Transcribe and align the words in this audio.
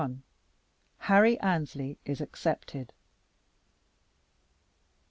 HARRY 1.01 1.39
ANNESLEY 1.41 1.99
IS 2.05 2.21
ACCEPTED. 2.21 2.91